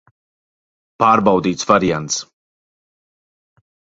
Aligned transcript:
Pārbaudīts 1.03 1.69
variants. 1.73 2.17